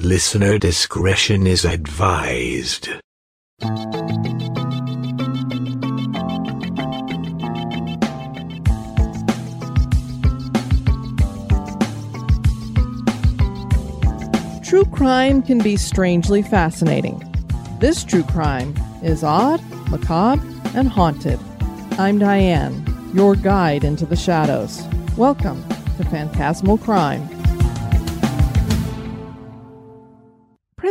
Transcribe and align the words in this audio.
Listener 0.00 0.58
discretion 0.58 1.46
is 1.46 1.64
advised. 1.64 2.88
True 14.64 14.84
crime 14.86 15.42
can 15.42 15.58
be 15.58 15.76
strangely 15.76 16.42
fascinating. 16.42 17.22
This 17.78 18.02
true 18.02 18.24
crime 18.24 18.74
is 19.00 19.22
odd, 19.22 19.62
macabre, 19.92 20.44
and 20.74 20.88
haunted. 20.88 21.38
I'm 21.92 22.18
Diane, 22.18 22.84
your 23.14 23.36
guide 23.36 23.84
into 23.84 24.06
the 24.06 24.16
shadows. 24.16 24.82
Welcome 25.16 25.62
to 25.98 26.04
Phantasmal 26.10 26.78
Crime. 26.78 27.33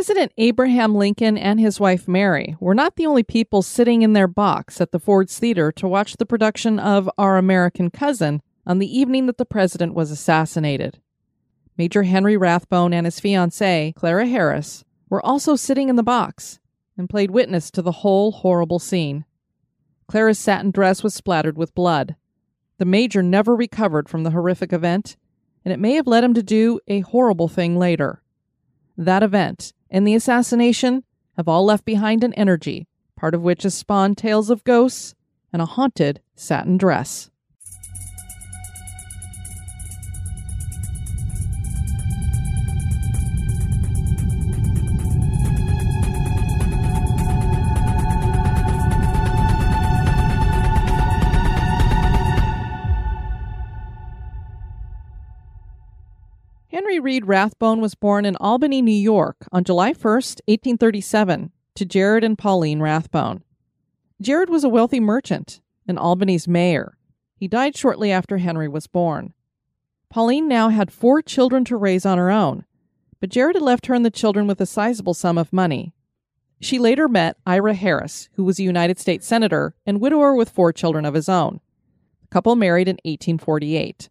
President 0.04 0.32
Abraham 0.36 0.94
Lincoln 0.94 1.38
and 1.38 1.58
his 1.58 1.80
wife 1.80 2.06
Mary 2.06 2.58
were 2.60 2.74
not 2.74 2.96
the 2.96 3.06
only 3.06 3.22
people 3.22 3.62
sitting 3.62 4.02
in 4.02 4.12
their 4.12 4.28
box 4.28 4.78
at 4.78 4.92
the 4.92 4.98
Ford's 4.98 5.38
Theater 5.38 5.72
to 5.72 5.88
watch 5.88 6.18
the 6.18 6.26
production 6.26 6.78
of 6.78 7.08
Our 7.16 7.38
American 7.38 7.88
Cousin 7.88 8.42
on 8.66 8.80
the 8.80 8.98
evening 8.98 9.24
that 9.24 9.38
the 9.38 9.46
president 9.46 9.94
was 9.94 10.10
assassinated. 10.10 11.00
Major 11.78 12.02
Henry 12.02 12.36
Rathbone 12.36 12.92
and 12.92 13.06
his 13.06 13.18
fiancée, 13.18 13.94
Clara 13.94 14.26
Harris, 14.26 14.84
were 15.08 15.24
also 15.24 15.56
sitting 15.56 15.88
in 15.88 15.96
the 15.96 16.02
box 16.02 16.60
and 16.98 17.08
played 17.08 17.30
witness 17.30 17.70
to 17.70 17.80
the 17.80 17.90
whole 18.02 18.30
horrible 18.30 18.78
scene. 18.78 19.24
Clara's 20.06 20.38
satin 20.38 20.70
dress 20.70 21.02
was 21.02 21.14
splattered 21.14 21.56
with 21.56 21.74
blood. 21.74 22.14
The 22.76 22.84
major 22.84 23.22
never 23.22 23.56
recovered 23.56 24.10
from 24.10 24.22
the 24.22 24.32
horrific 24.32 24.70
event, 24.70 25.16
and 25.64 25.72
it 25.72 25.80
may 25.80 25.94
have 25.94 26.06
led 26.06 26.24
him 26.24 26.34
to 26.34 26.42
do 26.42 26.78
a 26.88 27.00
horrible 27.00 27.48
thing 27.48 27.78
later. 27.78 28.20
That 28.96 29.22
event 29.22 29.72
and 29.90 30.06
the 30.06 30.14
assassination 30.14 31.04
have 31.36 31.48
all 31.48 31.64
left 31.64 31.84
behind 31.84 32.22
an 32.22 32.34
energy, 32.34 32.86
part 33.16 33.34
of 33.34 33.42
which 33.42 33.64
has 33.64 33.74
spawned 33.74 34.16
tales 34.16 34.50
of 34.50 34.64
ghosts 34.64 35.14
and 35.52 35.60
a 35.60 35.66
haunted 35.66 36.20
satin 36.34 36.76
dress. 36.76 37.30
Henry 56.74 56.98
Reed 56.98 57.26
Rathbone 57.26 57.80
was 57.80 57.94
born 57.94 58.24
in 58.24 58.34
Albany, 58.40 58.82
New 58.82 58.90
York 58.90 59.46
on 59.52 59.62
July 59.62 59.92
1, 59.92 59.94
1837, 59.94 61.52
to 61.76 61.84
Jared 61.84 62.24
and 62.24 62.36
Pauline 62.36 62.80
Rathbone. 62.80 63.44
Jared 64.20 64.50
was 64.50 64.64
a 64.64 64.68
wealthy 64.68 64.98
merchant 64.98 65.60
and 65.86 65.96
Albany's 65.96 66.48
mayor. 66.48 66.98
He 67.36 67.46
died 67.46 67.76
shortly 67.76 68.10
after 68.10 68.38
Henry 68.38 68.66
was 68.66 68.88
born. 68.88 69.34
Pauline 70.10 70.48
now 70.48 70.68
had 70.68 70.92
four 70.92 71.22
children 71.22 71.64
to 71.66 71.76
raise 71.76 72.04
on 72.04 72.18
her 72.18 72.32
own, 72.32 72.64
but 73.20 73.30
Jared 73.30 73.54
had 73.54 73.62
left 73.62 73.86
her 73.86 73.94
and 73.94 74.04
the 74.04 74.10
children 74.10 74.48
with 74.48 74.60
a 74.60 74.66
sizable 74.66 75.14
sum 75.14 75.38
of 75.38 75.52
money. 75.52 75.94
She 76.60 76.80
later 76.80 77.06
met 77.06 77.36
Ira 77.46 77.74
Harris, 77.74 78.28
who 78.32 78.42
was 78.42 78.58
a 78.58 78.64
United 78.64 78.98
States 78.98 79.28
Senator 79.28 79.76
and 79.86 80.00
widower 80.00 80.34
with 80.34 80.50
four 80.50 80.72
children 80.72 81.04
of 81.04 81.14
his 81.14 81.28
own. 81.28 81.60
The 82.22 82.26
couple 82.32 82.56
married 82.56 82.88
in 82.88 82.96
1848. 83.04 84.08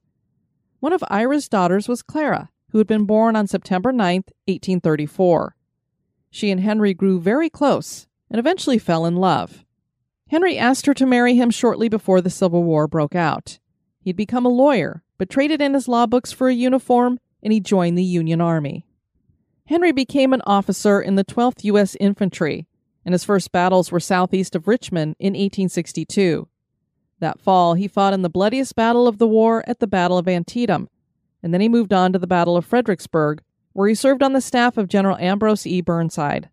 One 0.80 0.94
of 0.94 1.04
Ira's 1.10 1.48
daughters 1.48 1.88
was 1.90 2.02
Clara, 2.02 2.50
who 2.74 2.80
had 2.80 2.88
been 2.88 3.06
born 3.06 3.36
on 3.36 3.46
September 3.46 3.92
9, 3.94 4.16
1834. 4.48 5.56
She 6.32 6.50
and 6.50 6.60
Henry 6.60 6.96
grew 6.96 7.22
very 7.22 7.48
close 7.48 8.08
and 8.32 8.40
eventually 8.40 8.80
fell 8.80 9.06
in 9.06 9.16
love. 9.16 9.64
Henry 10.30 10.58
asked 10.58 10.88
her 10.88 10.96
to 10.96 11.06
marry 11.06 11.36
him 11.36 11.52
shortly 11.52 11.88
before 11.88 12.20
the 12.20 12.32
Civil 12.32 12.64
War 12.64 12.88
broke 12.88 13.14
out. 13.14 13.60
He'd 14.02 14.16
become 14.16 14.44
a 14.44 14.50
lawyer, 14.50 15.04
but 15.20 15.30
traded 15.30 15.62
in 15.62 15.76
his 15.76 15.88
law 15.88 16.08
books 16.08 16.32
for 16.32 16.50
a 16.50 16.54
uniform, 16.54 17.20
and 17.44 17.54
he 17.54 17.60
joined 17.60 17.96
the 17.96 18.04
Union 18.04 18.42
Army. 18.42 18.88
Henry 19.68 19.92
became 19.92 20.34
an 20.34 20.42
officer 20.48 21.00
in 21.00 21.14
the 21.14 21.24
12th 21.24 21.64
U.S. 21.66 21.96
Infantry, 22.00 22.66
and 23.06 23.14
his 23.14 23.24
first 23.24 23.52
battles 23.52 23.92
were 23.92 24.00
southeast 24.00 24.56
of 24.56 24.68
Richmond 24.68 25.16
in 25.20 25.34
1862. 25.34 26.48
That 27.20 27.40
fall, 27.40 27.76
he 27.76 27.88
fought 27.88 28.14
in 28.14 28.24
the 28.24 28.30
bloodiest 28.30 28.76
battle 28.76 29.08
of 29.08 29.20
the 29.20 29.28
war 29.28 29.64
at 29.68 29.80
the 29.80 29.86
Battle 29.86 30.18
of 30.18 30.28
Antietam, 30.28 30.90
and 31.44 31.54
then 31.54 31.62
he 31.62 31.70
moved 31.70 31.94
on 31.94 32.14
to 32.14 32.20
the 32.20 32.26
Battle 32.26 32.58
of 32.58 32.66
Fredericksburg, 32.66 33.44
where 33.74 33.90
he 33.90 33.94
served 33.94 34.24
on 34.24 34.34
the 34.34 34.42
staff 34.42 34.78
of 34.78 34.88
General 34.88 35.18
Ambrose 35.18 35.68
E. 35.68 35.82
Burnside. 35.82 36.50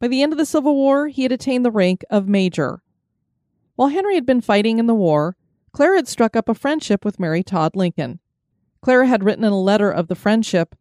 By 0.00 0.08
the 0.08 0.22
end 0.22 0.32
of 0.32 0.38
the 0.38 0.44
Civil 0.44 0.74
War, 0.74 1.08
he 1.08 1.22
had 1.22 1.32
attained 1.32 1.64
the 1.64 1.70
rank 1.70 2.04
of 2.10 2.28
major. 2.28 2.82
While 3.76 3.88
Henry 3.88 4.14
had 4.14 4.26
been 4.26 4.40
fighting 4.40 4.78
in 4.78 4.86
the 4.86 4.94
war, 4.94 5.36
Clara 5.72 5.96
had 5.96 6.08
struck 6.08 6.34
up 6.34 6.48
a 6.48 6.54
friendship 6.54 7.04
with 7.04 7.20
Mary 7.20 7.42
Todd 7.42 7.76
Lincoln. 7.76 8.18
Clara 8.80 9.06
had 9.06 9.22
written 9.22 9.44
in 9.44 9.52
a 9.52 9.60
letter 9.60 9.90
of 9.90 10.08
the 10.08 10.14
friendship 10.14 10.74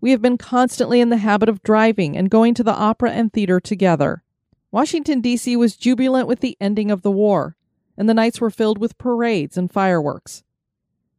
We 0.00 0.10
have 0.12 0.22
been 0.22 0.38
constantly 0.38 1.00
in 1.00 1.10
the 1.10 1.16
habit 1.18 1.48
of 1.48 1.62
driving 1.62 2.16
and 2.16 2.30
going 2.30 2.54
to 2.54 2.62
the 2.62 2.74
opera 2.74 3.10
and 3.10 3.32
theater 3.32 3.60
together. 3.60 4.22
Washington, 4.70 5.20
D.C. 5.20 5.56
was 5.56 5.76
jubilant 5.76 6.28
with 6.28 6.40
the 6.40 6.56
ending 6.60 6.90
of 6.90 7.02
the 7.02 7.10
war, 7.10 7.56
and 7.96 8.08
the 8.08 8.14
nights 8.14 8.40
were 8.40 8.50
filled 8.50 8.78
with 8.78 8.98
parades 8.98 9.56
and 9.56 9.72
fireworks. 9.72 10.44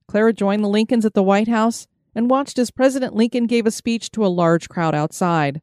Clara 0.08 0.34
joined 0.34 0.64
the 0.64 0.70
Lincolns 0.70 1.06
at 1.06 1.14
the 1.14 1.24
White 1.24 1.48
House 1.48 1.88
and 2.16 2.30
watched 2.30 2.58
as 2.58 2.72
President 2.72 3.14
Lincoln 3.14 3.46
gave 3.46 3.66
a 3.66 3.72
speech 3.72 4.10
to 4.12 4.26
a 4.26 4.28
large 4.28 4.70
crowd 4.70 4.96
outside. 4.96 5.62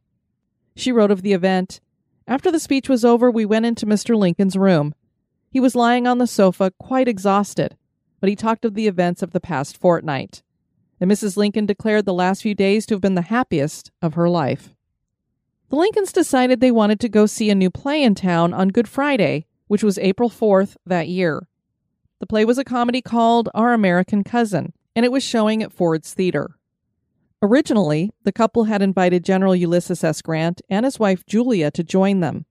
She 0.75 0.91
wrote 0.91 1.11
of 1.11 1.21
the 1.21 1.33
event 1.33 1.81
After 2.27 2.51
the 2.51 2.59
speech 2.59 2.87
was 2.87 3.03
over, 3.03 3.31
we 3.31 3.45
went 3.45 3.65
into 3.65 3.85
Mr. 3.85 4.15
Lincoln's 4.15 4.55
room. 4.55 4.93
He 5.49 5.59
was 5.59 5.75
lying 5.75 6.05
on 6.05 6.17
the 6.17 6.27
sofa, 6.27 6.71
quite 6.79 7.07
exhausted, 7.07 7.75
but 8.19 8.29
he 8.29 8.35
talked 8.35 8.65
of 8.65 8.73
the 8.73 8.87
events 8.87 9.21
of 9.21 9.31
the 9.31 9.39
past 9.39 9.77
fortnight. 9.77 10.43
And 10.99 11.11
Mrs. 11.11 11.37
Lincoln 11.37 11.65
declared 11.65 12.05
the 12.05 12.13
last 12.13 12.41
few 12.41 12.55
days 12.55 12.85
to 12.85 12.93
have 12.95 13.01
been 13.01 13.15
the 13.15 13.23
happiest 13.23 13.91
of 14.01 14.13
her 14.13 14.29
life. 14.29 14.75
The 15.69 15.75
Lincolns 15.75 16.13
decided 16.13 16.59
they 16.59 16.71
wanted 16.71 16.99
to 17.01 17.09
go 17.09 17.25
see 17.25 17.49
a 17.49 17.55
new 17.55 17.69
play 17.69 18.03
in 18.03 18.15
town 18.15 18.53
on 18.53 18.69
Good 18.69 18.87
Friday, 18.87 19.45
which 19.67 19.83
was 19.83 19.97
April 19.97 20.29
4th 20.29 20.77
that 20.85 21.07
year. 21.07 21.47
The 22.19 22.27
play 22.27 22.45
was 22.45 22.57
a 22.57 22.63
comedy 22.63 23.01
called 23.01 23.49
Our 23.53 23.73
American 23.73 24.23
Cousin, 24.23 24.73
and 24.95 25.05
it 25.05 25.11
was 25.11 25.23
showing 25.23 25.61
at 25.61 25.73
Ford's 25.73 26.13
Theater. 26.13 26.55
Originally, 27.41 28.11
the 28.23 28.31
couple 28.31 28.63
had 28.63 28.81
invited 28.81 29.23
General 29.23 29.55
Ulysses 29.55 30.03
S. 30.03 30.21
Grant 30.21 30.61
and 30.69 30.85
his 30.85 30.99
wife 30.99 31.25
Julia 31.25 31.69
to 31.71 31.83
join 31.83 32.21
them. 32.21 32.45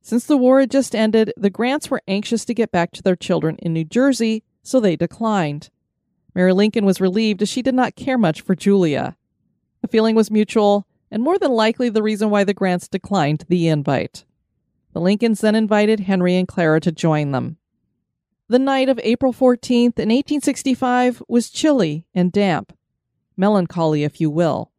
Since 0.00 0.26
the 0.26 0.36
war 0.36 0.60
had 0.60 0.70
just 0.70 0.94
ended, 0.94 1.32
the 1.36 1.50
Grants 1.50 1.90
were 1.90 2.02
anxious 2.08 2.44
to 2.46 2.54
get 2.54 2.72
back 2.72 2.92
to 2.92 3.02
their 3.02 3.16
children 3.16 3.56
in 3.58 3.72
New 3.72 3.84
Jersey, 3.84 4.42
so 4.62 4.80
they 4.80 4.96
declined. 4.96 5.70
Mary 6.34 6.52
Lincoln 6.52 6.84
was 6.84 7.00
relieved 7.00 7.42
as 7.42 7.48
she 7.48 7.62
did 7.62 7.74
not 7.74 7.96
care 7.96 8.18
much 8.18 8.40
for 8.40 8.54
Julia. 8.54 9.16
The 9.82 9.88
feeling 9.88 10.14
was 10.14 10.30
mutual, 10.30 10.86
and 11.10 11.22
more 11.22 11.38
than 11.38 11.52
likely 11.52 11.88
the 11.90 12.02
reason 12.02 12.30
why 12.30 12.44
the 12.44 12.54
Grants 12.54 12.88
declined 12.88 13.44
the 13.48 13.68
invite. 13.68 14.24
The 14.94 15.00
Lincolns 15.00 15.40
then 15.40 15.54
invited 15.54 16.00
Henry 16.00 16.36
and 16.36 16.48
Clara 16.48 16.80
to 16.80 16.90
join 16.90 17.32
them. 17.32 17.58
The 18.46 18.58
night 18.58 18.90
of 18.90 19.00
April 19.02 19.32
14th 19.32 19.98
in 19.98 20.10
1865 20.10 21.22
was 21.26 21.48
chilly 21.48 22.04
and 22.14 22.30
damp, 22.30 22.76
melancholy, 23.38 24.04
if 24.04 24.20
you 24.20 24.28
will. 24.28 24.70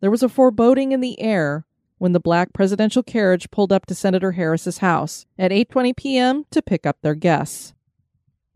There 0.00 0.10
was 0.10 0.22
a 0.22 0.30
foreboding 0.30 0.92
in 0.92 1.02
the 1.02 1.20
air 1.20 1.66
when 1.98 2.12
the 2.12 2.20
black 2.20 2.54
presidential 2.54 3.02
carriage 3.02 3.50
pulled 3.50 3.70
up 3.70 3.84
to 3.86 3.94
Senator 3.94 4.32
Harris's 4.32 4.78
house 4.78 5.26
at 5.38 5.50
8:20 5.50 5.94
p.m. 5.94 6.46
to 6.50 6.62
pick 6.62 6.86
up 6.86 6.96
their 7.02 7.14
guests. 7.14 7.74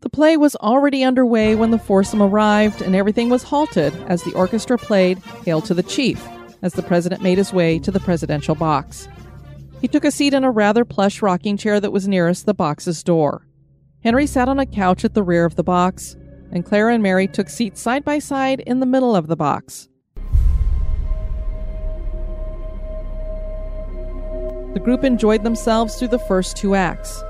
The 0.01 0.09
play 0.09 0.39
was 0.39 0.57
already 0.57 1.05
underway 1.05 1.55
when 1.55 1.71
the 1.71 1.79
foursome 1.79 2.23
arrived, 2.23 2.81
and 2.81 2.97
everything 2.97 3.29
was 3.29 3.43
halted 3.43 3.95
as 4.09 4.23
the 4.23 4.33
orchestra 4.33 4.79
played 4.79 5.19
Hail 5.45 5.61
to 5.61 5.75
the 5.75 5.83
Chief 5.83 6.27
as 6.63 6.73
the 6.73 6.83
president 6.83 7.21
made 7.21 7.37
his 7.37 7.53
way 7.53 7.79
to 7.79 7.91
the 7.91 8.01
presidential 8.01 8.55
box. 8.55 9.07
He 9.83 9.89
took 9.89 10.07
a 10.07 10.11
seat 10.11 10.33
in 10.33 10.45
a 10.45 10.51
rather 10.51 10.87
plush 10.87 11.21
rocking 11.21 11.59
chair 11.59 11.79
that 11.79 11.93
was 11.93 12.09
nearest 12.09 12.47
the 12.47 12.55
box's 12.55 13.03
door. 13.03 13.47
Henry 14.03 14.27
sat 14.27 14.49
on 14.49 14.59
a 14.59 14.65
couch 14.65 15.05
at 15.05 15.13
the 15.13 15.23
rear 15.23 15.45
of 15.45 15.57
the 15.57 15.63
box, 15.63 16.17
and 16.51 16.65
Clara 16.65 16.95
and 16.95 17.03
Mary 17.03 17.29
took 17.29 17.51
seats 17.51 17.83
side 17.83 18.03
by 18.03 18.19
side 18.19 18.61
in 18.61 18.81
the 18.81 18.87
middle 18.87 19.15
of 19.15 19.27
the 19.27 19.37
box. 19.37 19.89
The 24.73 24.81
group 24.83 25.05
enjoyed 25.05 25.43
themselves 25.43 25.97
through 25.97 26.09
the 26.09 26.19
first 26.19 26.57
two 26.57 26.75
acts, 26.75 27.23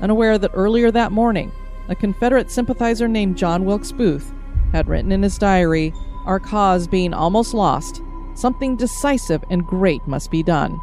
unaware 0.00 0.38
that 0.38 0.52
earlier 0.54 0.92
that 0.92 1.10
morning, 1.10 1.50
a 1.88 1.96
Confederate 1.96 2.52
sympathizer 2.52 3.08
named 3.08 3.36
John 3.36 3.64
Wilkes 3.64 3.90
Booth 3.90 4.32
had 4.70 4.88
written 4.88 5.10
in 5.10 5.24
his 5.24 5.38
diary, 5.38 5.92
Our 6.24 6.38
cause 6.38 6.86
being 6.86 7.12
almost 7.12 7.52
lost, 7.52 8.00
something 8.34 8.76
decisive 8.76 9.42
and 9.50 9.66
great 9.66 10.06
must 10.06 10.30
be 10.30 10.44
done. 10.44 10.78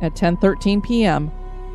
At 0.00 0.14
10:13 0.14 0.82
p.m., 0.82 1.30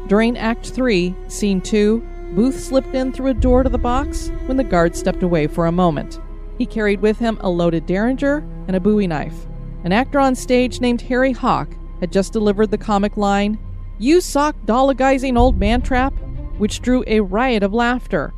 during 0.07 0.37
Act 0.37 0.67
3, 0.67 1.15
Scene 1.27 1.61
2, 1.61 2.03
Booth 2.35 2.59
slipped 2.59 2.93
in 2.93 3.13
through 3.13 3.31
a 3.31 3.33
door 3.33 3.63
to 3.63 3.69
the 3.69 3.77
box 3.77 4.29
when 4.45 4.57
the 4.57 4.63
guard 4.63 4.93
stepped 4.93 5.23
away 5.23 5.47
for 5.47 5.67
a 5.67 5.71
moment. 5.71 6.19
He 6.57 6.65
carried 6.65 6.99
with 6.99 7.17
him 7.17 7.37
a 7.39 7.49
loaded 7.49 7.85
derringer 7.85 8.45
and 8.67 8.75
a 8.75 8.79
bowie 8.81 9.07
knife. 9.07 9.45
An 9.85 9.93
actor 9.93 10.19
on 10.19 10.35
stage 10.35 10.81
named 10.81 11.01
Harry 11.03 11.31
Hawk 11.31 11.69
had 12.01 12.11
just 12.11 12.33
delivered 12.33 12.71
the 12.71 12.77
comic 12.77 13.15
line, 13.15 13.57
You 13.99 14.17
sockdologizing 14.17 15.37
old 15.37 15.57
man 15.57 15.81
trap, 15.81 16.13
which 16.57 16.81
drew 16.81 17.05
a 17.07 17.21
riot 17.21 17.63
of 17.63 17.73
laughter. 17.73 18.33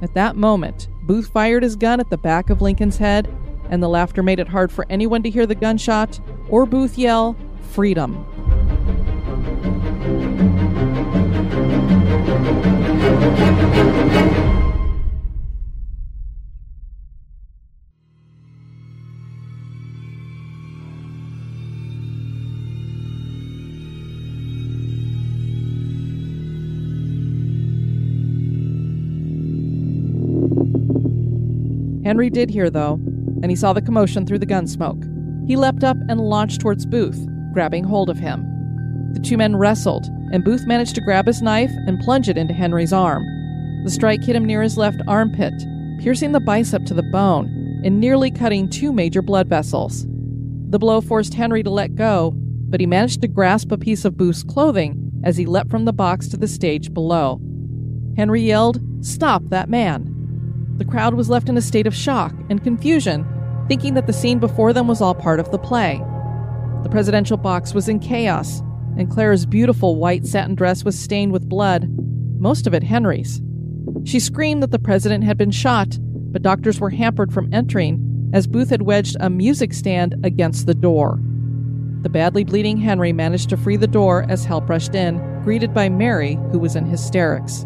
At 0.00 0.14
that 0.14 0.36
moment, 0.36 0.88
Booth 1.02 1.28
fired 1.28 1.62
his 1.62 1.76
gun 1.76 2.00
at 2.00 2.08
the 2.08 2.16
back 2.16 2.48
of 2.48 2.62
Lincoln's 2.62 2.96
head, 2.96 3.28
and 3.68 3.82
the 3.82 3.88
laughter 3.88 4.22
made 4.22 4.38
it 4.38 4.48
hard 4.48 4.72
for 4.72 4.86
anyone 4.88 5.22
to 5.22 5.30
hear 5.30 5.44
the 5.44 5.54
gunshot 5.54 6.18
or 6.48 6.64
Booth 6.64 6.96
yell, 6.96 7.36
Freedom. 7.72 8.24
Henry 32.04 32.30
did 32.30 32.48
hear, 32.48 32.70
though, 32.70 32.94
and 33.42 33.50
he 33.50 33.56
saw 33.56 33.72
the 33.72 33.82
commotion 33.82 34.24
through 34.24 34.38
the 34.38 34.46
gun 34.46 34.66
smoke. 34.66 35.02
He 35.46 35.56
leapt 35.56 35.82
up 35.82 35.96
and 36.08 36.20
launched 36.20 36.60
towards 36.60 36.86
Booth, 36.86 37.26
grabbing 37.52 37.84
hold 37.84 38.08
of 38.08 38.18
him. 38.18 38.53
The 39.14 39.20
two 39.20 39.36
men 39.36 39.56
wrestled, 39.56 40.06
and 40.32 40.44
Booth 40.44 40.66
managed 40.66 40.94
to 40.96 41.00
grab 41.00 41.26
his 41.26 41.40
knife 41.40 41.72
and 41.86 42.00
plunge 42.00 42.28
it 42.28 42.36
into 42.36 42.52
Henry's 42.52 42.92
arm. 42.92 43.24
The 43.84 43.90
strike 43.90 44.22
hit 44.22 44.36
him 44.36 44.44
near 44.44 44.62
his 44.62 44.76
left 44.76 45.00
armpit, 45.06 45.54
piercing 46.00 46.32
the 46.32 46.40
bicep 46.40 46.84
to 46.86 46.94
the 46.94 47.02
bone 47.02 47.46
and 47.84 48.00
nearly 48.00 48.30
cutting 48.30 48.68
two 48.68 48.92
major 48.92 49.22
blood 49.22 49.46
vessels. 49.46 50.06
The 50.70 50.78
blow 50.78 51.00
forced 51.00 51.34
Henry 51.34 51.62
to 51.62 51.70
let 51.70 51.94
go, 51.94 52.32
but 52.34 52.80
he 52.80 52.86
managed 52.86 53.20
to 53.20 53.28
grasp 53.28 53.70
a 53.70 53.78
piece 53.78 54.04
of 54.04 54.16
Booth's 54.16 54.42
clothing 54.42 55.12
as 55.22 55.36
he 55.36 55.46
leapt 55.46 55.70
from 55.70 55.84
the 55.84 55.92
box 55.92 56.28
to 56.28 56.36
the 56.36 56.48
stage 56.48 56.92
below. 56.92 57.40
Henry 58.16 58.42
yelled, 58.42 58.80
Stop 59.04 59.42
that 59.50 59.68
man! 59.68 60.10
The 60.78 60.84
crowd 60.84 61.14
was 61.14 61.30
left 61.30 61.48
in 61.48 61.56
a 61.56 61.62
state 61.62 61.86
of 61.86 61.94
shock 61.94 62.34
and 62.48 62.64
confusion, 62.64 63.26
thinking 63.68 63.94
that 63.94 64.06
the 64.06 64.12
scene 64.12 64.38
before 64.38 64.72
them 64.72 64.88
was 64.88 65.00
all 65.00 65.14
part 65.14 65.38
of 65.38 65.50
the 65.50 65.58
play. 65.58 66.02
The 66.82 66.88
presidential 66.90 67.36
box 67.36 67.74
was 67.74 67.88
in 67.88 68.00
chaos, 68.00 68.62
and 68.96 69.10
Clara's 69.10 69.46
beautiful 69.46 69.96
white 69.96 70.26
satin 70.26 70.54
dress 70.54 70.84
was 70.84 70.98
stained 70.98 71.32
with 71.32 71.48
blood, 71.48 71.88
most 72.38 72.66
of 72.66 72.74
it 72.74 72.82
Henry's. 72.82 73.40
She 74.04 74.20
screamed 74.20 74.62
that 74.62 74.70
the 74.70 74.78
president 74.78 75.24
had 75.24 75.38
been 75.38 75.50
shot, 75.50 75.98
but 76.00 76.42
doctors 76.42 76.80
were 76.80 76.90
hampered 76.90 77.32
from 77.32 77.52
entering 77.52 78.30
as 78.32 78.46
Booth 78.46 78.70
had 78.70 78.82
wedged 78.82 79.16
a 79.20 79.30
music 79.30 79.72
stand 79.72 80.16
against 80.24 80.66
the 80.66 80.74
door. 80.74 81.20
The 82.02 82.08
badly 82.08 82.44
bleeding 82.44 82.76
Henry 82.76 83.12
managed 83.12 83.48
to 83.50 83.56
free 83.56 83.76
the 83.76 83.86
door 83.86 84.26
as 84.28 84.44
help 84.44 84.68
rushed 84.68 84.94
in, 84.94 85.18
greeted 85.42 85.72
by 85.72 85.88
Mary, 85.88 86.34
who 86.50 86.58
was 86.58 86.76
in 86.76 86.84
hysterics. 86.84 87.64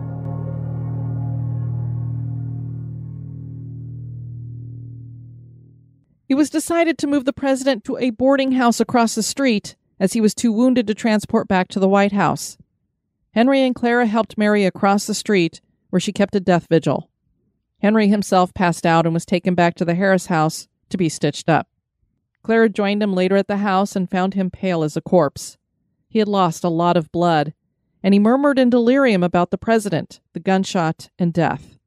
It 6.29 6.35
was 6.35 6.51
decided 6.51 6.99
to 6.99 7.07
move 7.07 7.25
the 7.25 7.33
president 7.33 7.85
to 7.85 7.97
a 7.97 8.11
boarding 8.11 8.53
house 8.53 8.81
across 8.81 9.15
the 9.15 9.23
street 9.23 9.77
as 10.01 10.13
he 10.13 10.21
was 10.21 10.35
too 10.35 10.53
wounded 10.53 10.87
to 10.87 10.95
transport 10.95 11.49
back 11.49 11.69
to 11.69 11.81
the 11.81 11.89
White 11.89 12.13
House. 12.13 12.59
Henry 13.33 13.63
and 13.63 13.75
Clara 13.75 14.07
helped 14.07 14.39
Mary 14.39 14.65
across 14.65 15.07
the 15.07 15.15
street, 15.15 15.61
where 15.91 16.01
she 16.01 16.13
kept 16.13 16.35
a 16.35 16.41
death 16.41 16.67
vigil. 16.69 17.11
Henry 17.81 18.09
himself 18.09 18.53
passed 18.55 18.85
out 18.85 19.07
and 19.07 19.15
was 19.15 19.25
taken 19.25 19.55
back 19.55 19.75
to 19.77 19.85
the 19.85 19.95
Harris 19.95 20.27
house 20.27 20.69
to 20.91 20.97
be 20.97 21.09
stitched 21.09 21.49
up. 21.49 21.69
Clara 22.43 22.69
joined 22.69 23.03
him 23.03 23.13
later 23.13 23.37
at 23.37 23.47
the 23.47 23.59
house 23.59 23.95
and 23.95 24.11
found 24.11 24.35
him 24.35 24.51
pale 24.51 24.83
as 24.83 24.97
a 24.97 25.01
corpse. 25.01 25.57
He 26.09 26.19
had 26.19 26.29
lost 26.29 26.65
a 26.65 26.69
lot 26.69 26.97
of 26.97 27.13
blood, 27.13 27.53
and 28.03 28.15
he 28.15 28.21
murmured 28.21 28.59
in 28.59 28.71
delirium 28.71 29.23
about 29.23 29.51
the 29.51 29.59
president, 29.59 30.21
the 30.33 30.41
gunshot, 30.41 31.11
and 31.19 31.33
death. 31.33 31.79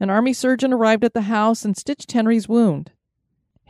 An 0.00 0.10
army 0.10 0.32
surgeon 0.32 0.72
arrived 0.72 1.04
at 1.04 1.14
the 1.14 1.22
house 1.22 1.64
and 1.64 1.76
stitched 1.76 2.10
Henry's 2.12 2.48
wound. 2.48 2.90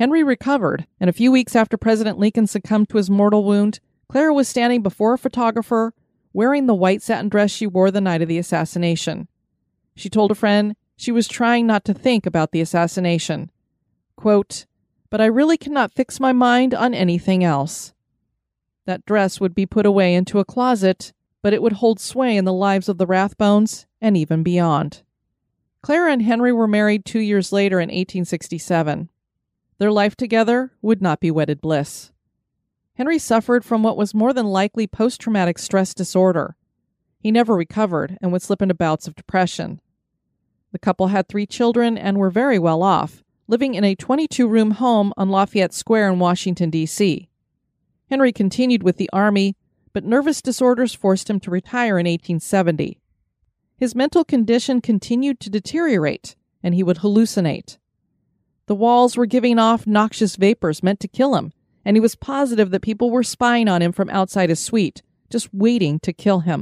Henry 0.03 0.25
recovered, 0.25 0.85
and 0.99 1.09
a 1.09 1.13
few 1.13 1.31
weeks 1.31 1.55
after 1.55 1.77
President 1.77 2.19
Lincoln 2.19 2.49
succumbed 2.49 2.89
to 2.89 2.97
his 2.97 3.09
mortal 3.09 3.45
wound, 3.45 3.79
Clara 4.09 4.35
was 4.35 4.49
standing 4.49 4.83
before 4.83 5.15
a 5.15 5.19
photographer 5.19 5.95
wearing 6.33 6.67
the 6.67 6.75
white 6.75 7.01
satin 7.01 7.29
dress 7.29 7.53
she 7.53 7.69
wore 7.69 7.89
the 7.93 8.01
night 8.01 8.21
of 8.21 8.27
the 8.27 8.37
assassination. 8.37 9.29
She 9.95 10.11
told 10.11 10.33
a 10.33 10.35
friend 10.35 10.75
she 10.97 11.13
was 11.13 11.29
trying 11.29 11.69
not 11.69 11.85
to 11.85 11.95
think 11.95 12.27
about 12.27 12.51
the 12.51 12.61
assassination. 12.61 13.53
Quote, 14.17 14.67
but 15.09 15.21
I 15.21 15.27
really 15.27 15.57
cannot 15.57 15.95
fix 15.95 16.19
my 16.19 16.33
mind 16.33 16.75
on 16.75 16.95
anything 16.95 17.45
else. 17.45 17.95
That 18.87 19.07
dress 19.07 19.39
would 19.39 19.55
be 19.55 19.67
put 19.67 19.87
away 19.87 20.17
into 20.17 20.41
a 20.41 20.45
closet, 20.45 21.13
but 21.43 21.53
it 21.53 21.63
would 21.63 21.75
hold 21.75 22.01
sway 22.01 22.37
in 22.37 22.45
the 22.45 22.53
lives 22.53 22.89
of 22.89 22.99
the 22.99 23.07
Rathbones 23.07 23.87
and 24.01 24.17
even 24.17 24.43
beyond. 24.43 25.05
Clara 25.81 26.13
and 26.13 26.23
Henry 26.23 26.53
were 26.53 26.67
married 26.67 27.05
two 27.05 27.21
years 27.21 27.53
later 27.53 27.79
in 27.79 27.87
1867. 27.87 29.09
Their 29.83 29.91
life 29.91 30.15
together 30.15 30.71
would 30.81 31.03
not 31.03 31.19
be 31.19 31.33
wedded 31.33 31.61
bliss. 31.61 32.13
Henry 32.95 33.19
suffered 33.19 33.65
from 33.65 33.83
what 33.83 33.97
was 33.97 34.15
more 34.15 34.33
than 34.33 34.47
likely 34.47 34.87
post 34.87 35.21
traumatic 35.21 35.59
stress 35.59 35.93
disorder. 35.93 36.55
He 37.19 37.33
never 37.33 37.57
recovered 37.57 38.17
and 38.23 38.31
would 38.31 38.43
slip 38.43 38.63
into 38.63 38.75
bouts 38.75 39.09
of 39.09 39.17
depression. 39.17 39.81
The 40.71 40.79
couple 40.79 41.09
had 41.09 41.27
three 41.27 41.47
children 41.47 41.99
and 41.99 42.17
were 42.17 42.31
very 42.31 42.61
well 42.61 42.85
off, 42.85 43.25
living 43.49 43.75
in 43.75 43.83
a 43.83 43.97
22 43.97 44.47
room 44.47 44.71
home 44.71 45.13
on 45.17 45.31
Lafayette 45.31 45.75
Square 45.75 46.11
in 46.11 46.21
Washington, 46.21 46.71
D.C. 46.71 47.29
Henry 48.09 48.31
continued 48.31 48.85
with 48.85 48.99
the 48.99 49.11
Army, 49.13 49.57
but 49.93 50.05
nervous 50.05 50.41
disorders 50.41 50.95
forced 50.95 51.29
him 51.29 51.41
to 51.41 51.51
retire 51.51 51.99
in 51.99 52.07
1870. 52.07 53.01
His 53.77 53.97
mental 53.97 54.25
condition 54.25 54.81
continued 54.81 55.41
to 55.41 55.51
deteriorate, 55.51 56.37
and 56.63 56.73
he 56.73 56.85
would 56.85 56.99
hallucinate. 56.99 57.79
The 58.67 58.75
walls 58.75 59.17
were 59.17 59.27
giving 59.27 59.59
off 59.59 59.87
noxious 59.87 60.37
vapors 60.37 60.83
meant 60.83 61.01
to 61.01 61.09
kill 61.09 61.35
him, 61.35 61.53
and 61.85 61.97
he 61.97 62.01
was 62.01 62.15
positive 62.15 62.71
that 62.71 62.83
people 62.83 63.11
were 63.11 63.23
spying 63.23 63.69
on 63.69 63.83
him 63.83 63.93
from 63.93 64.11
outside 64.11 64.51
his 64.51 64.61
suite, 64.61 65.03
just 65.31 65.53
waiting 65.53 65.99
to 66.01 66.13
kill 66.13 66.41
him. 66.41 66.61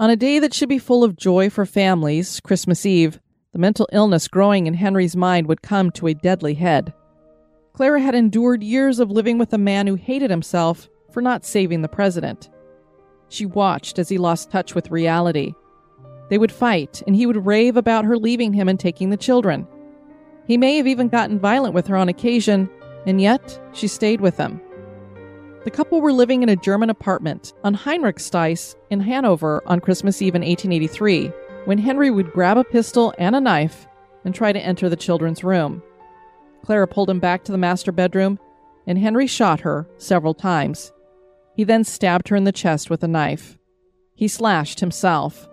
On 0.00 0.10
a 0.10 0.16
day 0.16 0.38
that 0.38 0.54
should 0.54 0.68
be 0.68 0.78
full 0.78 1.04
of 1.04 1.16
joy 1.16 1.50
for 1.50 1.66
families, 1.66 2.40
Christmas 2.40 2.86
Eve, 2.86 3.20
the 3.52 3.58
mental 3.58 3.88
illness 3.92 4.28
growing 4.28 4.66
in 4.66 4.74
Henry's 4.74 5.16
mind 5.16 5.46
would 5.46 5.62
come 5.62 5.90
to 5.92 6.06
a 6.06 6.14
deadly 6.14 6.54
head. 6.54 6.94
Clara 7.72 8.00
had 8.00 8.14
endured 8.14 8.62
years 8.62 8.98
of 8.98 9.10
living 9.10 9.38
with 9.38 9.52
a 9.52 9.58
man 9.58 9.86
who 9.86 9.94
hated 9.94 10.30
himself 10.30 10.88
for 11.12 11.20
not 11.20 11.44
saving 11.44 11.82
the 11.82 11.88
president. 11.88 12.48
She 13.28 13.46
watched 13.46 13.98
as 13.98 14.08
he 14.08 14.18
lost 14.18 14.50
touch 14.50 14.74
with 14.74 14.90
reality. 14.90 15.54
They 16.30 16.38
would 16.38 16.52
fight, 16.52 17.02
and 17.06 17.14
he 17.14 17.26
would 17.26 17.46
rave 17.46 17.76
about 17.76 18.04
her 18.04 18.16
leaving 18.16 18.52
him 18.52 18.68
and 18.68 18.78
taking 18.78 19.10
the 19.10 19.16
children. 19.16 19.66
He 20.48 20.56
may 20.56 20.78
have 20.78 20.86
even 20.86 21.08
gotten 21.08 21.38
violent 21.38 21.74
with 21.74 21.86
her 21.86 21.96
on 21.96 22.08
occasion, 22.08 22.70
and 23.06 23.20
yet 23.20 23.60
she 23.74 23.86
stayed 23.86 24.22
with 24.22 24.38
him. 24.38 24.60
The 25.64 25.70
couple 25.70 26.00
were 26.00 26.12
living 26.12 26.42
in 26.42 26.48
a 26.48 26.56
German 26.56 26.88
apartment 26.88 27.52
on 27.64 27.76
Heinrichsthais 27.76 28.74
in 28.88 29.00
Hanover 29.00 29.62
on 29.66 29.80
Christmas 29.80 30.22
Eve 30.22 30.34
in 30.34 30.40
1883 30.40 31.30
when 31.66 31.76
Henry 31.76 32.10
would 32.10 32.32
grab 32.32 32.56
a 32.56 32.64
pistol 32.64 33.12
and 33.18 33.36
a 33.36 33.40
knife 33.40 33.86
and 34.24 34.34
try 34.34 34.50
to 34.50 34.58
enter 34.58 34.88
the 34.88 34.96
children's 34.96 35.44
room. 35.44 35.82
Clara 36.64 36.88
pulled 36.88 37.10
him 37.10 37.20
back 37.20 37.44
to 37.44 37.52
the 37.52 37.58
master 37.58 37.92
bedroom, 37.92 38.38
and 38.86 38.98
Henry 38.98 39.26
shot 39.26 39.60
her 39.60 39.86
several 39.98 40.32
times. 40.32 40.92
He 41.56 41.64
then 41.64 41.84
stabbed 41.84 42.28
her 42.30 42.36
in 42.36 42.44
the 42.44 42.52
chest 42.52 42.88
with 42.88 43.04
a 43.04 43.08
knife. 43.08 43.58
He 44.14 44.28
slashed 44.28 44.80
himself. 44.80 45.46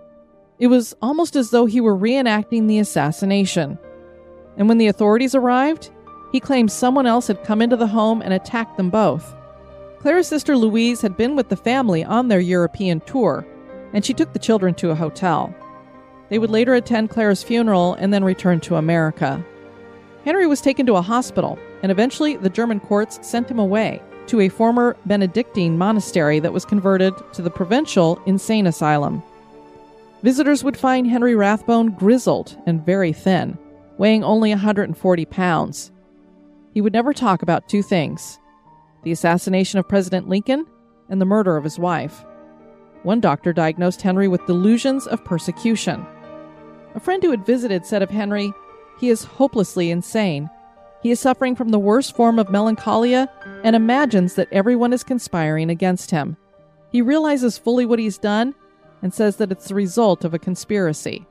It 0.57 0.67
was 0.67 0.95
almost 1.01 1.35
as 1.35 1.49
though 1.49 1.65
he 1.65 1.81
were 1.81 1.97
reenacting 1.97 2.69
the 2.69 2.79
assassination. 2.79 3.77
And 4.57 4.69
when 4.69 4.77
the 4.77 4.87
authorities 4.87 5.35
arrived, 5.35 5.91
he 6.31 6.39
claimed 6.39 6.71
someone 6.71 7.05
else 7.05 7.27
had 7.27 7.43
come 7.43 7.61
into 7.61 7.75
the 7.75 7.87
home 7.87 8.21
and 8.21 8.33
attacked 8.33 8.77
them 8.77 8.89
both. 8.89 9.35
Clara's 9.99 10.27
sister 10.27 10.55
Louise 10.55 11.01
had 11.01 11.17
been 11.17 11.35
with 11.35 11.49
the 11.49 11.55
family 11.55 12.03
on 12.03 12.27
their 12.27 12.39
European 12.39 12.99
tour, 13.01 13.45
and 13.93 14.05
she 14.05 14.13
took 14.13 14.33
the 14.33 14.39
children 14.39 14.73
to 14.75 14.91
a 14.91 14.95
hotel. 14.95 15.53
They 16.29 16.39
would 16.39 16.49
later 16.49 16.73
attend 16.73 17.09
Clara's 17.09 17.43
funeral 17.43 17.93
and 17.95 18.13
then 18.13 18.23
return 18.23 18.59
to 18.61 18.75
America. 18.75 19.43
Henry 20.23 20.47
was 20.47 20.61
taken 20.61 20.85
to 20.87 20.95
a 20.95 21.01
hospital, 21.01 21.57
and 21.83 21.91
eventually 21.91 22.35
the 22.35 22.49
German 22.49 22.79
courts 22.79 23.19
sent 23.21 23.49
him 23.49 23.59
away 23.59 24.01
to 24.27 24.41
a 24.41 24.49
former 24.49 24.97
Benedictine 25.05 25.77
monastery 25.77 26.39
that 26.39 26.53
was 26.53 26.65
converted 26.65 27.13
to 27.33 27.41
the 27.41 27.49
provincial 27.49 28.19
insane 28.25 28.67
asylum. 28.67 29.21
Visitors 30.23 30.63
would 30.63 30.75
find 30.75 31.07
Henry 31.07 31.35
Rathbone 31.35 31.91
grizzled 31.91 32.57
and 32.65 32.83
very 32.83 33.13
thin, 33.13 33.57
weighing 33.97 34.23
only 34.23 34.49
140 34.49 35.25
pounds. 35.25 35.91
He 36.73 36.81
would 36.81 36.93
never 36.93 37.13
talk 37.13 37.41
about 37.41 37.69
two 37.69 37.81
things 37.81 38.39
the 39.03 39.11
assassination 39.11 39.77
of 39.77 39.87
President 39.87 40.27
Lincoln 40.27 40.65
and 41.09 41.21
the 41.21 41.25
murder 41.25 41.57
of 41.57 41.63
his 41.63 41.77
wife. 41.77 42.25
One 43.03 43.19
doctor 43.19 43.53
diagnosed 43.53 44.01
Henry 44.01 44.27
with 44.27 44.45
delusions 44.47 45.05
of 45.05 45.23
persecution. 45.23 46.03
A 46.95 46.99
friend 46.99 47.21
who 47.21 47.29
had 47.29 47.45
visited 47.45 47.85
said 47.85 48.01
of 48.01 48.09
Henry, 48.09 48.51
he 48.99 49.09
is 49.09 49.23
hopelessly 49.23 49.91
insane. 49.91 50.49
He 51.03 51.11
is 51.11 51.19
suffering 51.19 51.55
from 51.55 51.69
the 51.69 51.77
worst 51.77 52.15
form 52.15 52.39
of 52.39 52.49
melancholia 52.49 53.29
and 53.63 53.75
imagines 53.75 54.33
that 54.35 54.47
everyone 54.51 54.91
is 54.91 55.03
conspiring 55.03 55.69
against 55.69 56.09
him. 56.09 56.35
He 56.91 57.03
realizes 57.03 57.59
fully 57.59 57.85
what 57.85 57.99
he's 57.99 58.17
done 58.17 58.55
and 59.03 59.13
says 59.13 59.35
that 59.35 59.51
it's 59.51 59.67
the 59.67 59.75
result 59.75 60.25
of 60.25 60.33
a 60.33 60.39
conspiracy. 60.39 61.27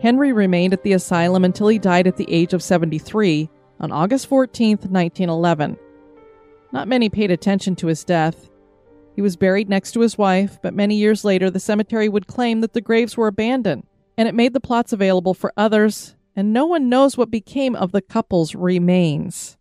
Henry 0.00 0.32
remained 0.32 0.72
at 0.72 0.82
the 0.82 0.92
asylum 0.92 1.44
until 1.44 1.68
he 1.68 1.78
died 1.78 2.06
at 2.06 2.16
the 2.16 2.30
age 2.32 2.52
of 2.52 2.62
73 2.62 3.48
on 3.80 3.92
August 3.92 4.26
14, 4.26 4.78
1911. 4.78 5.78
Not 6.72 6.88
many 6.88 7.08
paid 7.08 7.30
attention 7.30 7.76
to 7.76 7.86
his 7.86 8.04
death. 8.04 8.48
He 9.14 9.22
was 9.22 9.36
buried 9.36 9.68
next 9.68 9.92
to 9.92 10.00
his 10.00 10.18
wife, 10.18 10.58
but 10.62 10.74
many 10.74 10.96
years 10.96 11.24
later 11.24 11.50
the 11.50 11.60
cemetery 11.60 12.08
would 12.08 12.26
claim 12.26 12.60
that 12.60 12.74
the 12.74 12.80
graves 12.80 13.16
were 13.16 13.28
abandoned, 13.28 13.86
and 14.18 14.28
it 14.28 14.34
made 14.34 14.52
the 14.52 14.60
plots 14.60 14.92
available 14.92 15.32
for 15.32 15.52
others 15.56 16.16
and 16.36 16.52
no 16.52 16.66
one 16.66 16.90
knows 16.90 17.16
what 17.16 17.30
became 17.30 17.74
of 17.74 17.92
the 17.92 18.02
couple's 18.02 18.54
remains. 18.54 19.56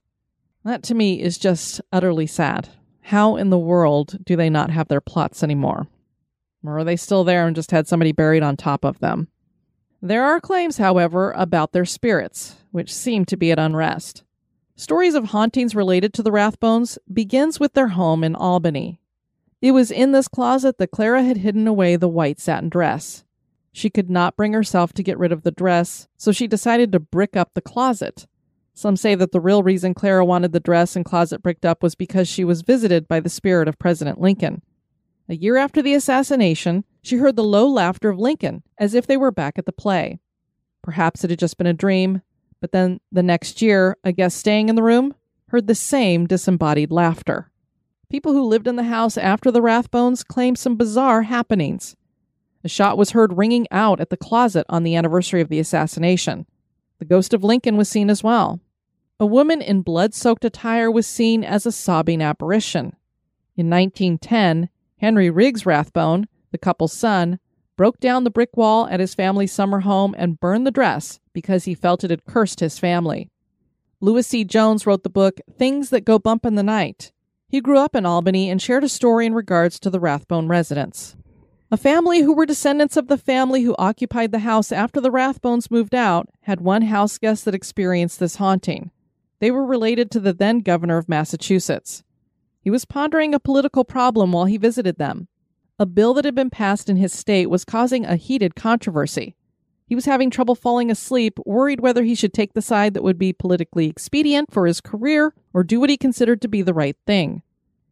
That 0.65 0.83
to 0.83 0.93
me 0.93 1.21
is 1.21 1.37
just 1.37 1.79
utterly 1.91 2.27
sad. 2.27 2.69
How 3.01 3.37
in 3.37 3.49
the 3.49 3.57
world 3.57 4.19
do 4.25 4.35
they 4.35 4.49
not 4.49 4.71
have 4.71 4.89
their 4.89 5.01
plots 5.01 5.41
anymore? 5.41 5.87
Or 6.65 6.79
are 6.79 6.83
they 6.83 6.97
still 6.97 7.23
there 7.23 7.47
and 7.47 7.55
just 7.55 7.71
had 7.71 7.87
somebody 7.87 8.11
buried 8.11 8.43
on 8.43 8.57
top 8.57 8.83
of 8.83 8.99
them? 8.99 9.29
There 10.05 10.23
are 10.23 10.39
claims, 10.39 10.77
however, 10.77 11.31
about 11.31 11.71
their 11.71 11.83
spirits, 11.83 12.57
which 12.69 12.93
seem 12.93 13.25
to 13.25 13.35
be 13.35 13.51
at 13.51 13.57
unrest. 13.57 14.23
Stories 14.75 15.15
of 15.15 15.29
hauntings 15.29 15.73
related 15.73 16.13
to 16.13 16.21
the 16.21 16.29
Rathbones 16.29 16.99
begins 17.11 17.59
with 17.59 17.73
their 17.73 17.87
home 17.87 18.23
in 18.23 18.35
Albany. 18.35 19.01
It 19.63 19.71
was 19.71 19.89
in 19.89 20.11
this 20.11 20.27
closet 20.27 20.77
that 20.77 20.91
Clara 20.91 21.23
had 21.23 21.37
hidden 21.37 21.67
away 21.67 21.95
the 21.95 22.07
white 22.07 22.39
satin 22.39 22.69
dress. 22.69 23.23
She 23.71 23.89
could 23.89 24.11
not 24.11 24.35
bring 24.35 24.53
herself 24.53 24.93
to 24.93 25.01
get 25.01 25.17
rid 25.17 25.31
of 25.31 25.41
the 25.41 25.49
dress, 25.49 26.07
so 26.17 26.31
she 26.31 26.45
decided 26.45 26.91
to 26.91 26.99
brick 26.99 27.35
up 27.35 27.55
the 27.55 27.59
closet. 27.61 28.27
Some 28.75 28.97
say 28.97 29.15
that 29.15 29.31
the 29.31 29.41
real 29.41 29.63
reason 29.63 29.95
Clara 29.95 30.23
wanted 30.23 30.51
the 30.51 30.59
dress 30.59 30.95
and 30.95 31.03
closet 31.03 31.41
bricked 31.41 31.65
up 31.65 31.81
was 31.81 31.95
because 31.95 32.27
she 32.27 32.43
was 32.43 32.61
visited 32.61 33.07
by 33.07 33.21
the 33.21 33.27
spirit 33.27 33.67
of 33.67 33.79
President 33.79 34.21
Lincoln. 34.21 34.61
A 35.27 35.35
year 35.35 35.57
after 35.57 35.81
the 35.81 35.95
assassination, 35.95 36.85
she 37.05 37.17
heard 37.17 37.35
the 37.35 37.43
low 37.43 37.67
laughter 37.67 38.09
of 38.09 38.17
Lincoln, 38.17 38.63
as 38.77 38.93
if 38.93 39.05
they 39.05 39.17
were 39.17 39.31
back 39.31 39.59
at 39.59 39.65
the 39.65 39.71
play. 39.71 40.19
Perhaps 40.81 41.23
it 41.23 41.29
had 41.29 41.39
just 41.39 41.57
been 41.57 41.67
a 41.67 41.73
dream, 41.73 42.21
but 42.59 42.71
then 42.71 42.99
the 43.11 43.21
next 43.21 43.61
year, 43.61 43.97
a 44.03 44.11
guest 44.11 44.37
staying 44.37 44.69
in 44.69 44.75
the 44.75 44.83
room 44.83 45.13
heard 45.49 45.67
the 45.67 45.75
same 45.75 46.25
disembodied 46.25 46.91
laughter. 46.91 47.51
People 48.09 48.33
who 48.33 48.43
lived 48.43 48.67
in 48.67 48.75
the 48.75 48.83
house 48.83 49.17
after 49.17 49.51
the 49.51 49.61
Rathbones 49.61 50.25
claimed 50.25 50.57
some 50.57 50.75
bizarre 50.75 51.23
happenings. 51.23 51.95
A 52.63 52.67
shot 52.69 52.97
was 52.97 53.11
heard 53.11 53.37
ringing 53.37 53.67
out 53.69 53.99
at 53.99 54.09
the 54.09 54.17
closet 54.17 54.65
on 54.69 54.83
the 54.83 54.95
anniversary 54.95 55.41
of 55.41 55.49
the 55.49 55.59
assassination. 55.59 56.47
The 56.97 57.05
ghost 57.05 57.33
of 57.33 57.43
Lincoln 57.43 57.77
was 57.77 57.87
seen 57.89 58.09
as 58.09 58.23
well. 58.23 58.59
A 59.19 59.25
woman 59.25 59.61
in 59.61 59.81
blood 59.81 60.13
soaked 60.13 60.43
attire 60.43 60.89
was 60.89 61.05
seen 61.05 61.43
as 61.43 61.65
a 61.65 61.71
sobbing 61.71 62.21
apparition. 62.21 62.95
In 63.55 63.69
1910, 63.69 64.69
Henry 64.97 65.29
Riggs 65.29 65.65
Rathbone, 65.65 66.27
the 66.55 66.59
couple's 66.59 66.93
son, 66.93 67.37
broke 67.75 67.99
down 67.99 68.23
the 68.23 68.29
brick 68.29 68.55
wall 68.55 68.87
at 68.87 69.01
his 69.01 69.13
family's 69.13 69.51
summer 69.51 69.81
home 69.81 70.15
and 70.17 70.39
burned 70.39 70.65
the 70.65 70.71
dress 70.71 71.19
because 71.33 71.65
he 71.65 71.75
felt 71.75 72.05
it 72.05 72.09
had 72.09 72.23
cursed 72.23 72.61
his 72.61 72.79
family. 72.79 73.29
Louis 73.99 74.25
C. 74.25 74.45
Jones 74.45 74.87
wrote 74.87 75.03
the 75.03 75.09
book 75.09 75.41
Things 75.57 75.89
That 75.89 76.05
Go 76.05 76.17
Bump 76.17 76.45
in 76.45 76.55
the 76.55 76.63
Night. 76.63 77.11
He 77.49 77.59
grew 77.59 77.77
up 77.77 77.93
in 77.93 78.05
Albany 78.05 78.49
and 78.49 78.61
shared 78.61 78.85
a 78.85 78.89
story 78.89 79.25
in 79.25 79.33
regards 79.33 79.81
to 79.81 79.89
the 79.89 79.99
Rathbone 79.99 80.47
residence. 80.47 81.17
A 81.71 81.75
family 81.75 82.21
who 82.21 82.33
were 82.33 82.45
descendants 82.45 82.95
of 82.95 83.09
the 83.09 83.17
family 83.17 83.63
who 83.63 83.75
occupied 83.77 84.31
the 84.31 84.39
house 84.39 84.71
after 84.71 85.01
the 85.01 85.11
Rathbones 85.11 85.69
moved 85.69 85.93
out 85.93 86.29
had 86.43 86.61
one 86.61 86.83
house 86.83 87.17
guest 87.17 87.43
that 87.43 87.55
experienced 87.55 88.21
this 88.21 88.37
haunting. 88.37 88.91
They 89.41 89.51
were 89.51 89.65
related 89.65 90.09
to 90.11 90.21
the 90.21 90.31
then 90.31 90.59
governor 90.59 90.97
of 90.97 91.09
Massachusetts. 91.09 92.01
He 92.61 92.69
was 92.69 92.85
pondering 92.85 93.33
a 93.33 93.39
political 93.41 93.83
problem 93.83 94.31
while 94.31 94.45
he 94.45 94.57
visited 94.57 94.97
them. 94.97 95.27
A 95.77 95.85
bill 95.85 96.13
that 96.13 96.25
had 96.25 96.35
been 96.35 96.49
passed 96.49 96.89
in 96.89 96.95
his 96.95 97.11
state 97.11 97.49
was 97.49 97.65
causing 97.65 98.05
a 98.05 98.15
heated 98.15 98.55
controversy. 98.55 99.35
He 99.85 99.95
was 99.95 100.05
having 100.05 100.29
trouble 100.29 100.55
falling 100.55 100.89
asleep, 100.89 101.37
worried 101.45 101.81
whether 101.81 102.03
he 102.03 102.15
should 102.15 102.33
take 102.33 102.53
the 102.53 102.61
side 102.61 102.93
that 102.93 103.03
would 103.03 103.19
be 103.19 103.33
politically 103.33 103.87
expedient 103.87 104.51
for 104.51 104.65
his 104.65 104.81
career 104.81 105.33
or 105.53 105.63
do 105.63 105.79
what 105.79 105.89
he 105.89 105.97
considered 105.97 106.41
to 106.41 106.47
be 106.47 106.61
the 106.61 106.73
right 106.73 106.97
thing. 107.05 107.43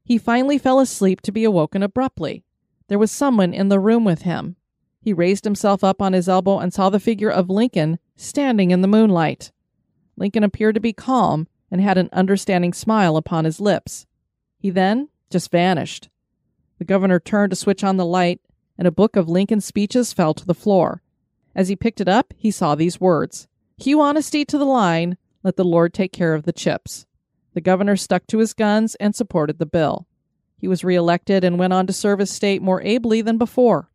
He 0.04 0.18
finally 0.18 0.58
fell 0.58 0.80
asleep 0.80 1.22
to 1.22 1.32
be 1.32 1.44
awoken 1.44 1.84
abruptly. 1.84 2.44
There 2.88 3.00
was 3.00 3.12
someone 3.12 3.54
in 3.54 3.70
the 3.70 3.80
room 3.80 4.06
with 4.06 4.24
him. 4.24 4.56
He 5.02 5.14
raised 5.14 5.44
himself 5.44 5.84
up 5.84 6.02
on 6.02 6.14
his 6.14 6.30
elbow 6.30 6.60
and 6.60 6.74
saw 6.74 6.90
the 6.90 7.00
figure 7.00 7.30
of 7.30 7.50
Lincoln 7.50 8.00
standing 8.16 8.72
in 8.72 8.82
the 8.82 8.88
moonlight. 8.88 9.52
Lincoln 10.16 10.44
appeared 10.44 10.76
to 10.76 10.82
be 10.82 10.94
calm 10.94 11.48
and 11.70 11.82
had 11.82 11.98
an 11.98 12.10
understanding 12.14 12.72
smile 12.72 13.18
upon 13.18 13.46
his 13.46 13.60
lips. 13.60 14.06
He 14.58 14.70
then 14.70 15.10
just 15.30 15.52
vanished. 15.52 16.10
The 16.84 16.88
governor 16.88 17.22
turned 17.22 17.52
to 17.52 17.56
switch 17.56 17.82
on 17.82 17.96
the 17.96 18.06
light, 18.06 18.42
and 18.78 18.86
a 18.86 18.92
book 18.92 19.16
of 19.16 19.30
Lincoln's 19.30 19.64
speeches 19.64 20.12
fell 20.12 20.34
to 20.34 20.46
the 20.46 20.54
floor. 20.54 21.02
As 21.56 21.70
he 21.70 21.78
picked 21.78 22.02
it 22.02 22.10
up, 22.10 22.34
he 22.36 22.52
saw 22.52 22.76
these 22.76 23.00
words 23.00 23.48
Hew 23.78 24.02
honesty 24.02 24.44
to 24.44 24.58
the 24.58 24.66
line, 24.66 25.16
let 25.44 25.56
the 25.56 25.64
Lord 25.64 25.94
take 25.94 26.12
care 26.12 26.34
of 26.34 26.44
the 26.44 26.52
chips. 26.52 27.06
The 27.54 27.62
governor 27.62 27.96
stuck 27.96 28.28
to 28.28 28.40
his 28.40 28.54
guns 28.54 28.96
and 28.96 29.16
supported 29.16 29.60
the 29.60 29.66
bill. 29.66 30.08
He 30.58 30.68
was 30.68 30.84
reelected 30.84 31.46
and 31.46 31.58
went 31.58 31.72
on 31.72 31.88
to 31.88 31.94
serve 31.94 32.20
his 32.20 32.32
state 32.32 32.62
more 32.62 32.82
ably 32.82 33.22
than 33.22 33.38
before. 33.38 33.90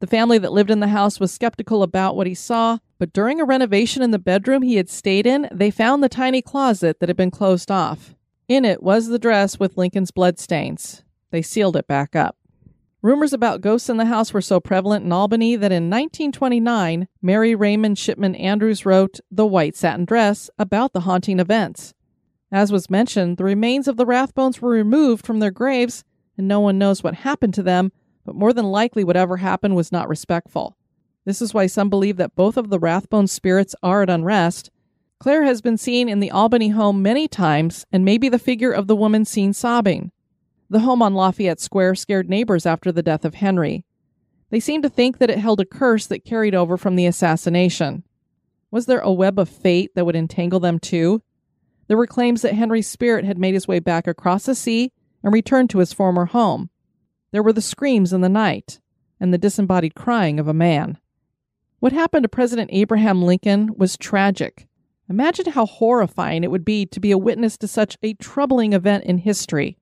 The 0.00 0.06
family 0.06 0.38
that 0.38 0.52
lived 0.54 0.70
in 0.70 0.80
the 0.80 0.88
house 0.88 1.20
was 1.20 1.30
skeptical 1.30 1.82
about 1.82 2.16
what 2.16 2.26
he 2.26 2.34
saw, 2.34 2.78
but 2.98 3.12
during 3.12 3.38
a 3.38 3.44
renovation 3.44 4.02
in 4.02 4.12
the 4.12 4.18
bedroom 4.18 4.62
he 4.62 4.76
had 4.76 4.88
stayed 4.88 5.26
in, 5.26 5.46
they 5.52 5.70
found 5.70 6.02
the 6.02 6.08
tiny 6.08 6.40
closet 6.40 7.00
that 7.00 7.10
had 7.10 7.18
been 7.18 7.30
closed 7.30 7.70
off. 7.70 8.14
In 8.48 8.64
it 8.64 8.82
was 8.82 9.08
the 9.08 9.18
dress 9.18 9.60
with 9.60 9.76
Lincoln's 9.76 10.10
bloodstains. 10.10 11.03
They 11.34 11.42
sealed 11.42 11.74
it 11.74 11.88
back 11.88 12.14
up. 12.14 12.36
Rumors 13.02 13.32
about 13.32 13.60
ghosts 13.60 13.88
in 13.88 13.96
the 13.96 14.04
house 14.04 14.32
were 14.32 14.40
so 14.40 14.60
prevalent 14.60 15.04
in 15.04 15.10
Albany 15.10 15.56
that 15.56 15.72
in 15.72 15.90
1929, 15.90 17.08
Mary 17.20 17.56
Raymond 17.56 17.98
Shipman 17.98 18.36
Andrews 18.36 18.86
wrote 18.86 19.18
The 19.32 19.44
White 19.44 19.74
Satin 19.74 20.04
Dress 20.04 20.48
about 20.60 20.92
the 20.92 21.00
haunting 21.00 21.40
events. 21.40 21.92
As 22.52 22.70
was 22.70 22.88
mentioned, 22.88 23.36
the 23.36 23.42
remains 23.42 23.88
of 23.88 23.96
the 23.96 24.06
Rathbones 24.06 24.60
were 24.60 24.70
removed 24.70 25.26
from 25.26 25.40
their 25.40 25.50
graves, 25.50 26.04
and 26.38 26.46
no 26.46 26.60
one 26.60 26.78
knows 26.78 27.02
what 27.02 27.14
happened 27.16 27.54
to 27.54 27.64
them, 27.64 27.90
but 28.24 28.36
more 28.36 28.52
than 28.52 28.66
likely 28.66 29.02
whatever 29.02 29.38
happened 29.38 29.74
was 29.74 29.90
not 29.90 30.08
respectful. 30.08 30.76
This 31.24 31.42
is 31.42 31.52
why 31.52 31.66
some 31.66 31.90
believe 31.90 32.16
that 32.18 32.36
both 32.36 32.56
of 32.56 32.70
the 32.70 32.78
Rathbone 32.78 33.26
spirits 33.26 33.74
are 33.82 34.02
at 34.02 34.08
unrest, 34.08 34.70
Claire 35.18 35.42
has 35.42 35.60
been 35.60 35.78
seen 35.78 36.08
in 36.08 36.20
the 36.20 36.30
Albany 36.30 36.68
home 36.68 37.02
many 37.02 37.26
times 37.26 37.86
and 37.90 38.04
may 38.04 38.18
be 38.18 38.28
the 38.28 38.38
figure 38.38 38.70
of 38.70 38.86
the 38.86 38.94
woman 38.94 39.24
seen 39.24 39.52
sobbing. 39.52 40.12
The 40.74 40.80
home 40.80 41.02
on 41.02 41.14
Lafayette 41.14 41.60
Square 41.60 41.94
scared 41.94 42.28
neighbors 42.28 42.66
after 42.66 42.90
the 42.90 43.00
death 43.00 43.24
of 43.24 43.34
Henry. 43.34 43.84
They 44.50 44.58
seemed 44.58 44.82
to 44.82 44.88
think 44.88 45.18
that 45.18 45.30
it 45.30 45.38
held 45.38 45.60
a 45.60 45.64
curse 45.64 46.08
that 46.08 46.24
carried 46.24 46.52
over 46.52 46.76
from 46.76 46.96
the 46.96 47.06
assassination. 47.06 48.02
Was 48.72 48.86
there 48.86 48.98
a 48.98 49.12
web 49.12 49.38
of 49.38 49.48
fate 49.48 49.94
that 49.94 50.04
would 50.04 50.16
entangle 50.16 50.58
them 50.58 50.80
too? 50.80 51.22
There 51.86 51.96
were 51.96 52.08
claims 52.08 52.42
that 52.42 52.54
Henry's 52.54 52.88
spirit 52.88 53.24
had 53.24 53.38
made 53.38 53.54
his 53.54 53.68
way 53.68 53.78
back 53.78 54.08
across 54.08 54.46
the 54.46 54.56
sea 54.56 54.90
and 55.22 55.32
returned 55.32 55.70
to 55.70 55.78
his 55.78 55.92
former 55.92 56.24
home. 56.24 56.70
There 57.30 57.44
were 57.44 57.52
the 57.52 57.62
screams 57.62 58.12
in 58.12 58.22
the 58.22 58.28
night 58.28 58.80
and 59.20 59.32
the 59.32 59.38
disembodied 59.38 59.94
crying 59.94 60.40
of 60.40 60.48
a 60.48 60.52
man. 60.52 60.98
What 61.78 61.92
happened 61.92 62.24
to 62.24 62.28
President 62.28 62.70
Abraham 62.72 63.22
Lincoln 63.22 63.76
was 63.76 63.96
tragic. 63.96 64.66
Imagine 65.08 65.52
how 65.52 65.66
horrifying 65.66 66.42
it 66.42 66.50
would 66.50 66.64
be 66.64 66.84
to 66.86 66.98
be 66.98 67.12
a 67.12 67.16
witness 67.16 67.56
to 67.58 67.68
such 67.68 67.96
a 68.02 68.14
troubling 68.14 68.72
event 68.72 69.04
in 69.04 69.18
history. 69.18 69.78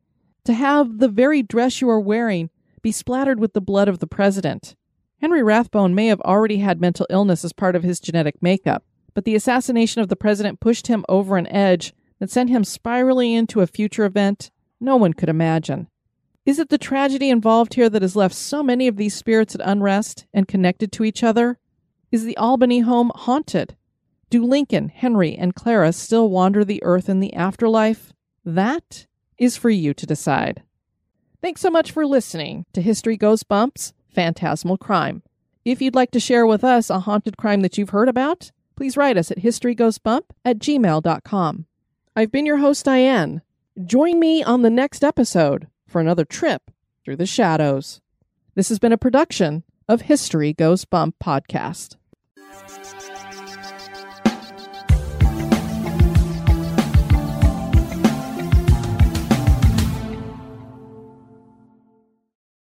To 0.46 0.54
have 0.54 0.98
the 0.98 1.08
very 1.08 1.42
dress 1.42 1.80
you 1.80 1.88
are 1.88 2.00
wearing 2.00 2.50
be 2.82 2.90
splattered 2.90 3.38
with 3.38 3.52
the 3.52 3.60
blood 3.60 3.88
of 3.88 4.00
the 4.00 4.08
president. 4.08 4.74
Henry 5.20 5.42
Rathbone 5.42 5.94
may 5.94 6.08
have 6.08 6.20
already 6.22 6.58
had 6.58 6.80
mental 6.80 7.06
illness 7.08 7.44
as 7.44 7.52
part 7.52 7.76
of 7.76 7.84
his 7.84 8.00
genetic 8.00 8.42
makeup, 8.42 8.84
but 9.14 9.24
the 9.24 9.36
assassination 9.36 10.02
of 10.02 10.08
the 10.08 10.16
president 10.16 10.58
pushed 10.58 10.88
him 10.88 11.04
over 11.08 11.36
an 11.36 11.46
edge 11.46 11.94
that 12.18 12.30
sent 12.30 12.50
him 12.50 12.64
spiraling 12.64 13.32
into 13.32 13.60
a 13.60 13.68
future 13.68 14.04
event 14.04 14.50
no 14.80 14.96
one 14.96 15.12
could 15.12 15.28
imagine. 15.28 15.86
Is 16.44 16.58
it 16.58 16.70
the 16.70 16.78
tragedy 16.78 17.30
involved 17.30 17.74
here 17.74 17.88
that 17.88 18.02
has 18.02 18.16
left 18.16 18.34
so 18.34 18.64
many 18.64 18.88
of 18.88 18.96
these 18.96 19.14
spirits 19.14 19.54
at 19.54 19.60
unrest 19.64 20.26
and 20.34 20.48
connected 20.48 20.90
to 20.92 21.04
each 21.04 21.22
other? 21.22 21.60
Is 22.10 22.24
the 22.24 22.36
Albany 22.36 22.80
home 22.80 23.12
haunted? 23.14 23.76
Do 24.28 24.44
Lincoln, 24.44 24.88
Henry, 24.88 25.36
and 25.36 25.54
Clara 25.54 25.92
still 25.92 26.28
wander 26.28 26.64
the 26.64 26.82
earth 26.82 27.08
in 27.08 27.20
the 27.20 27.32
afterlife? 27.34 28.12
That 28.44 29.06
is 29.38 29.56
for 29.56 29.70
you 29.70 29.94
to 29.94 30.06
decide. 30.06 30.62
Thanks 31.40 31.60
so 31.60 31.70
much 31.70 31.90
for 31.90 32.06
listening 32.06 32.66
to 32.72 32.80
History 32.80 33.16
Goes 33.16 33.42
Bumps 33.42 33.92
Phantasmal 34.14 34.78
Crime. 34.78 35.22
If 35.64 35.80
you'd 35.80 35.94
like 35.94 36.10
to 36.12 36.20
share 36.20 36.46
with 36.46 36.64
us 36.64 36.90
a 36.90 37.00
haunted 37.00 37.36
crime 37.36 37.62
that 37.62 37.78
you've 37.78 37.90
heard 37.90 38.08
about, 38.08 38.50
please 38.76 38.96
write 38.96 39.16
us 39.16 39.30
at 39.30 39.38
historygoesbump 39.38 40.22
at 40.44 40.58
gmail.com. 40.58 41.66
I've 42.14 42.32
been 42.32 42.46
your 42.46 42.58
host, 42.58 42.84
Diane. 42.84 43.42
Join 43.84 44.18
me 44.18 44.42
on 44.42 44.62
the 44.62 44.70
next 44.70 45.02
episode 45.02 45.68
for 45.86 46.00
another 46.00 46.24
trip 46.24 46.70
through 47.04 47.16
the 47.16 47.26
shadows. 47.26 48.00
This 48.54 48.68
has 48.68 48.78
been 48.78 48.92
a 48.92 48.98
production 48.98 49.62
of 49.88 50.02
History 50.02 50.52
Goes 50.52 50.84
Bump 50.84 51.16
podcast. 51.22 51.96